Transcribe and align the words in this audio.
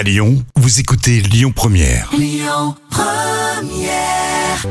À 0.00 0.02
Lyon, 0.02 0.42
vous 0.56 0.80
écoutez 0.80 1.20
Lyon 1.20 1.52
Première. 1.54 2.10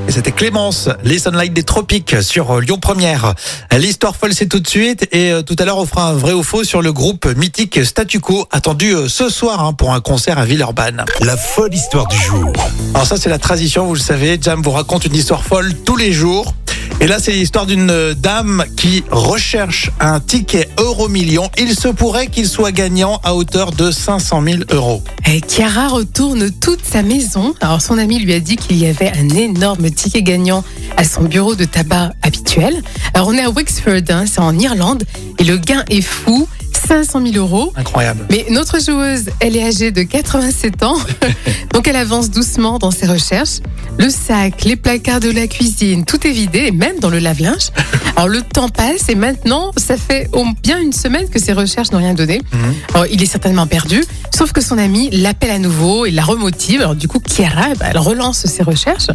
Et 0.07 0.11
C'était 0.11 0.31
Clémence, 0.31 0.89
les 1.03 1.19
Sunlight 1.19 1.53
des 1.53 1.61
Tropiques 1.61 2.23
sur 2.23 2.49
euh, 2.49 2.61
Lyon 2.61 2.79
Première. 2.79 3.35
L'histoire 3.77 4.15
folle, 4.15 4.33
c'est 4.33 4.47
tout 4.47 4.59
de 4.59 4.67
suite. 4.67 5.07
Et 5.11 5.31
euh, 5.31 5.43
tout 5.43 5.55
à 5.59 5.65
l'heure, 5.65 5.77
on 5.77 5.85
fera 5.85 6.09
un 6.09 6.13
vrai 6.13 6.33
ou 6.33 6.41
faux 6.41 6.63
sur 6.63 6.81
le 6.81 6.91
groupe 6.91 7.27
mythique 7.37 7.85
Statu 7.85 8.19
Quo, 8.19 8.47
attendu 8.49 8.95
euh, 8.95 9.07
ce 9.07 9.29
soir 9.29 9.63
hein, 9.63 9.73
pour 9.73 9.93
un 9.93 10.01
concert 10.01 10.39
à 10.39 10.45
Villeurbanne. 10.45 11.05
La 11.21 11.37
folle 11.37 11.75
histoire 11.75 12.07
du 12.07 12.17
jour. 12.17 12.51
Alors 12.95 13.05
ça, 13.05 13.17
c'est 13.17 13.29
la 13.29 13.37
tradition, 13.37 13.85
vous 13.85 13.93
le 13.93 13.99
savez. 13.99 14.39
Jam 14.41 14.63
vous 14.63 14.71
raconte 14.71 15.05
une 15.05 15.15
histoire 15.15 15.43
folle 15.43 15.75
tous 15.85 15.95
les 15.95 16.11
jours. 16.11 16.55
Et 17.01 17.07
là, 17.07 17.17
c'est 17.19 17.31
l'histoire 17.31 17.65
d'une 17.65 18.13
dame 18.13 18.65
qui 18.75 19.05
recherche 19.09 19.89
un 20.01 20.19
ticket 20.19 20.67
euro 20.77 21.07
million. 21.07 21.49
Il 21.57 21.73
se 21.73 21.87
pourrait 21.87 22.27
qu'il 22.27 22.47
soit 22.47 22.73
gagnant 22.73 23.21
à 23.23 23.35
hauteur 23.35 23.71
de 23.71 23.89
500 23.89 24.43
000 24.43 24.57
euros. 24.71 25.01
Et 25.25 25.41
Chiara 25.47 25.87
retourne 25.87 26.51
toute 26.51 26.83
sa 26.83 27.01
maison. 27.01 27.53
Alors 27.61 27.81
son 27.81 27.97
ami 27.97 28.19
lui 28.19 28.33
a 28.33 28.41
dit 28.41 28.57
qu'il 28.57 28.77
y 28.77 28.85
avait 28.85 29.11
un 29.17 29.29
énorme 29.29 29.89
ticket 29.91 30.23
gagnant 30.23 30.63
à 30.97 31.05
son 31.05 31.23
bureau 31.23 31.55
de 31.55 31.63
tabac 31.63 32.11
habituel. 32.21 32.81
Alors 33.13 33.29
on 33.29 33.33
est 33.33 33.43
à 33.43 33.49
Wexford, 33.49 34.03
hein, 34.09 34.25
c'est 34.25 34.41
en 34.41 34.57
Irlande, 34.59 35.03
et 35.37 35.45
le 35.45 35.57
gain 35.57 35.85
est 35.89 36.01
fou, 36.01 36.49
500 36.87 37.25
000 37.31 37.37
euros. 37.37 37.71
Incroyable. 37.75 38.25
Mais 38.29 38.45
notre 38.49 38.81
joueuse, 38.81 39.29
elle 39.39 39.55
est 39.55 39.63
âgée 39.63 39.91
de 39.91 40.03
87 40.03 40.83
ans, 40.83 40.97
donc 41.73 41.87
elle 41.87 41.95
avance 41.95 42.29
doucement 42.29 42.77
dans 42.77 42.91
ses 42.91 43.05
recherches. 43.07 43.59
Le 43.99 44.09
sac, 44.09 44.63
les 44.63 44.77
placards 44.77 45.19
de 45.19 45.29
la 45.29 45.45
cuisine, 45.47 46.05
tout 46.05 46.25
est 46.25 46.31
vidé, 46.31 46.67
et 46.67 46.71
même 46.71 46.99
dans 46.99 47.09
le 47.09 47.19
lave-linge. 47.19 47.67
Alors 48.15 48.29
le 48.29 48.41
temps 48.41 48.69
passe 48.69 49.09
et 49.09 49.15
maintenant, 49.15 49.71
ça 49.75 49.97
fait 49.97 50.29
bien 50.63 50.79
une 50.79 50.93
semaine 50.93 51.27
que 51.29 51.37
ses 51.37 51.51
recherches 51.51 51.91
n'ont 51.91 51.97
rien 51.97 52.13
donné. 52.13 52.41
Mhm. 52.53 52.73
Alors, 52.93 53.05
il 53.07 53.21
est 53.21 53.25
certainement 53.25 53.67
perdu, 53.67 54.01
sauf 54.33 54.53
que 54.53 54.61
son 54.61 54.77
ami 54.77 55.09
l'appelle 55.11 55.51
à 55.51 55.59
nouveau 55.59 56.05
et 56.05 56.11
la 56.11 56.23
remotive. 56.23 56.79
Alors 56.79 56.95
du 56.95 57.09
coup, 57.09 57.19
Chiara, 57.19 57.75
bah, 57.77 57.87
elle 57.89 57.97
relance 57.97 58.45
ses 58.45 58.63
recherches. 58.63 59.07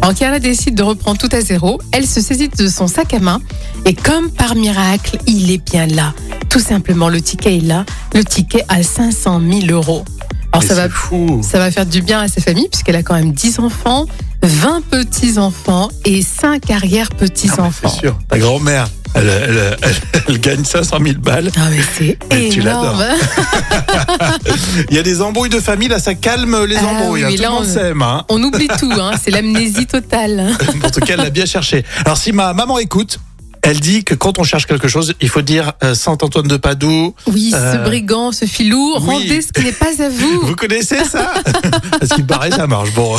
Alors 0.00 0.16
Chiara 0.16 0.38
décide 0.38 0.74
de 0.74 0.82
reprendre 0.82 1.18
tout 1.18 1.28
à 1.32 1.42
zéro. 1.42 1.78
Elle 1.92 2.06
se 2.06 2.22
saisit 2.22 2.48
de 2.48 2.66
son 2.66 2.86
sac 2.86 3.12
à 3.12 3.18
main 3.18 3.42
et 3.84 3.94
comme 3.94 4.30
par 4.30 4.54
miracle, 4.54 5.18
il 5.26 5.50
est 5.50 5.62
bien 5.62 5.86
là. 5.86 6.14
Tout 6.48 6.60
simplement, 6.60 7.10
le 7.10 7.20
ticket 7.20 7.58
est 7.58 7.60
là. 7.60 7.84
Le 8.14 8.24
ticket 8.24 8.64
à 8.68 8.82
500 8.82 9.40
000 9.40 9.70
euros. 9.70 10.04
Alors 10.52 10.62
Mais 10.62 10.68
ça 10.68 10.74
va, 10.74 10.82
c'est 10.84 10.90
fou. 10.90 11.40
ça 11.48 11.58
va 11.58 11.70
faire 11.70 11.86
du 11.86 12.02
bien 12.02 12.20
à 12.20 12.28
sa 12.28 12.40
famille 12.40 12.68
puisqu'elle 12.68 12.96
a 12.96 13.02
quand 13.02 13.14
même 13.14 13.32
10 13.32 13.60
enfants, 13.60 14.06
20 14.42 14.82
petits-enfants 14.90 15.88
et 16.04 16.22
5 16.22 16.62
Ah, 16.70 16.74
arrière-petits-enfants. 16.74 17.88
C'est 17.94 18.00
sûr. 18.00 18.18
Ta 18.28 18.38
grand-mère, 18.38 18.88
elle, 19.14 19.28
elle- 19.28 19.76
elle- 19.82 20.22
elle 20.28 20.40
gagne 20.40 20.64
500 20.64 20.98
000 21.04 21.18
balles. 21.20 21.50
Ah 21.56 21.68
mais 21.70 21.82
c'est 21.96 22.18
Mais 22.32 22.48
tu 22.48 22.60
énorme. 22.60 23.00
Il 24.90 24.96
y 24.96 24.98
a 24.98 25.02
des 25.02 25.20
embrouilles 25.22 25.50
de 25.50 25.60
famille, 25.60 25.88
là, 25.88 25.98
ça 25.98 26.14
calme 26.14 26.64
les 26.64 26.76
Ah 26.76 26.86
embrouilles. 26.86 27.24
oui, 27.24 27.32
hein. 27.32 27.36
Tout 27.36 27.42
là, 27.42 27.52
on- 27.52 27.64
s'aime. 27.64 28.02
Hein. 28.02 28.24
On 28.28 28.42
oublie 28.42 28.68
tout, 28.78 28.92
hein. 28.92 29.12
c'est 29.22 29.30
l'amnésie 29.30 29.86
totale. 29.86 30.56
En 30.84 30.90
tout 30.90 31.00
cas, 31.00 31.14
elle 31.14 31.20
l'a 31.24 31.30
bien 31.30 31.46
cherché. 31.46 31.84
Alors, 32.04 32.16
si 32.16 32.32
ma 32.32 32.52
maman 32.54 32.78
écoute, 32.78 33.20
elle 33.62 33.80
dit 33.80 34.04
que 34.04 34.14
quand 34.14 34.38
on 34.38 34.42
cherche 34.44 34.66
quelque 34.66 34.88
chose, 34.88 35.14
il 35.20 35.28
faut 35.28 35.42
dire 35.42 35.72
euh, 35.84 35.94
Saint-Antoine 35.94 36.48
de 36.48 36.56
Padoue. 36.56 37.14
Oui, 37.26 37.52
Euh, 37.54 37.72
ce 37.74 37.78
brigand, 37.88 38.32
ce 38.32 38.44
filou, 38.46 38.94
oui. 39.00 39.06
rendez 39.06 39.42
ce 39.42 39.52
qui 39.52 39.64
n'est 39.64 39.72
pas 39.72 39.90
à 40.02 40.08
vous. 40.08 40.40
Vous 40.46 40.56
connaissez 40.56 41.04
ça 41.04 41.34
Parce 42.00 42.12
qu'il 42.12 42.26
paraît, 42.26 42.50
ça 42.50 42.66
marche. 42.66 42.92
Bon. 42.94 43.16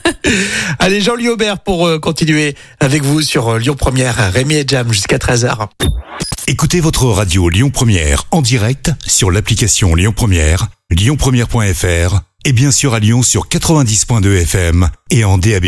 Allez, 0.78 1.00
Jean-Louis 1.00 1.28
Aubert 1.28 1.58
pour 1.60 1.86
euh, 1.86 1.98
continuer 1.98 2.54
avec 2.80 3.02
vous 3.02 3.20
sur 3.22 3.48
euh, 3.48 3.58
Lyon 3.58 3.74
Première, 3.76 4.32
Rémi 4.32 4.54
et 4.56 4.64
Jam 4.66 4.92
jusqu'à 4.92 5.18
13h. 5.18 5.68
Écoutez 6.48 6.80
votre 6.80 7.06
radio 7.06 7.48
Lyon 7.48 7.70
Première 7.70 8.24
en 8.30 8.40
direct 8.42 8.90
sur 9.06 9.30
l'application 9.30 9.94
Lyon 9.94 10.12
Première, 10.14 10.68
lyonpremière.fr 10.90 12.20
et 12.44 12.52
bien 12.52 12.70
sûr 12.70 12.94
à 12.94 13.00
Lyon 13.00 13.22
sur 13.22 13.48
90.2 13.48 14.42
FM 14.42 14.88
et 15.10 15.24
en 15.24 15.38
DAB+. 15.38 15.66